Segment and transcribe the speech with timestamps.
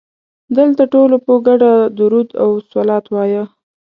[0.57, 3.43] دلته ټولو په ګډه درود او صلوات وایه.